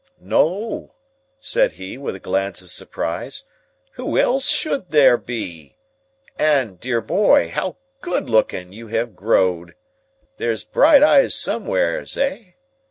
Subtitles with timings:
[0.19, 0.95] "No,"
[1.39, 3.43] said he, with a glance of surprise:
[3.91, 5.77] "who else should there be?
[6.39, 9.75] And, dear boy, how good looking you have growed!
[10.37, 12.53] There's bright eyes somewheres—eh?